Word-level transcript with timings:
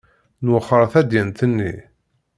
Nwexxer 0.45 0.83
tadyant-nni. 0.91 1.73